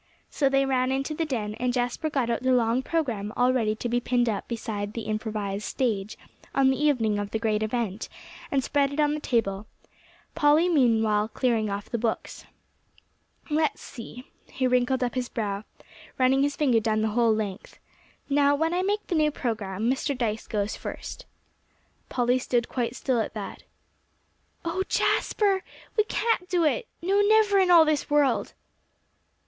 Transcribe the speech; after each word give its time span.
So 0.31 0.49
they 0.49 0.65
ran 0.65 0.91
into 0.91 1.13
the 1.13 1.25
den; 1.27 1.53
and 1.59 1.71
Jasper 1.73 2.09
got 2.09 2.31
out 2.31 2.41
the 2.41 2.53
long 2.53 2.81
program 2.81 3.31
all 3.37 3.53
ready 3.53 3.75
to 3.75 3.87
be 3.87 3.99
pinned 3.99 4.27
up 4.27 4.47
beside 4.47 4.93
the 4.93 5.03
improvised 5.03 5.63
stage, 5.65 6.17
on 6.55 6.71
the 6.71 6.83
evening 6.83 7.19
of 7.19 7.29
the 7.29 7.37
great 7.37 7.61
event, 7.61 8.09
and 8.49 8.63
spread 8.63 8.91
it 8.91 8.99
on 8.99 9.13
the 9.13 9.19
table, 9.19 9.67
Polly 10.33 10.67
meanwhile 10.67 11.27
clearing 11.27 11.69
off 11.69 11.87
the 11.91 11.99
books. 11.99 12.47
"Let's 13.51 13.79
see." 13.83 14.25
He 14.47 14.65
wrinkled 14.65 15.03
up 15.03 15.13
his 15.13 15.29
brow, 15.29 15.65
running 16.17 16.41
his 16.41 16.55
finger 16.55 16.79
down 16.79 17.01
the 17.01 17.09
whole 17.09 17.35
length. 17.35 17.77
"Now, 18.27 18.55
when 18.55 18.73
I 18.73 18.81
make 18.81 19.05
the 19.05 19.13
new 19.13 19.29
program, 19.29 19.87
Mr. 19.87 20.17
Dyce 20.17 20.47
goes 20.47 20.75
first." 20.75 21.27
Polly 22.09 22.39
stood 22.39 22.67
quite 22.69 22.95
still 22.95 23.19
at 23.21 23.35
that. 23.35 23.61
"Oh, 24.65 24.81
Jasper, 24.89 25.63
we 25.95 26.05
can't 26.05 26.49
do 26.49 26.63
it 26.63 26.87
no, 27.03 27.21
never 27.21 27.59
in 27.59 27.69
all 27.69 27.85
this 27.85 28.09
world." 28.09 28.55